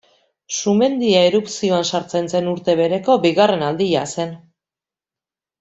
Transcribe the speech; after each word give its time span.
Sumendia 0.61 1.19
erupzioan 1.25 1.85
sartzen 1.93 2.31
zen 2.33 2.49
urte 2.55 2.77
bereko 2.81 3.19
bigarren 3.27 3.67
aldia 3.71 4.09
zen. 4.19 4.37